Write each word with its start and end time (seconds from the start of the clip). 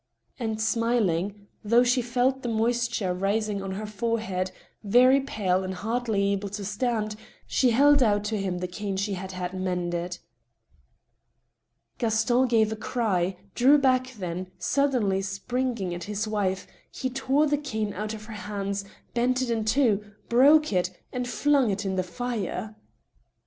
And 0.39 0.59
smiling, 0.59 1.45
though 1.63 1.83
she 1.83 2.01
felt 2.01 2.41
the 2.41 2.49
moisture 2.49 3.13
rising 3.13 3.61
on 3.61 3.73
her 3.73 3.85
forehead, 3.85 4.51
very 4.83 5.19
pale, 5.21 5.63
and 5.63 5.75
hardly 5.75 6.31
able 6.31 6.49
to 6.49 6.65
stand, 6.65 7.15
she 7.45 7.69
held 7.69 8.01
out 8.01 8.23
to 8.23 8.37
him 8.39 8.57
the 8.57 8.67
cane 8.67 8.97
she 8.97 9.13
had 9.13 9.33
had 9.33 9.53
mended. 9.53 10.17
Gaston 11.99 12.47
gave 12.47 12.71
a 12.71 12.75
cry, 12.75 13.37
drew 13.53 13.77
back, 13.77 14.13
then, 14.17 14.47
suddenly 14.57 15.21
springing 15.21 15.93
at 15.93 16.05
his 16.05 16.27
wife, 16.27 16.65
he 16.91 17.07
tore 17.07 17.45
the 17.45 17.59
cane 17.59 17.93
out 17.93 18.15
of 18.15 18.25
her 18.25 18.33
hands, 18.33 18.83
bent 19.13 19.43
it 19.43 19.51
in 19.51 19.63
two, 19.65 20.03
broke 20.29 20.73
it, 20.73 20.89
and 21.13 21.27
flung 21.27 21.69
it 21.69 21.85
in 21.85 21.95
the 21.95 22.01
fire. 22.01 22.75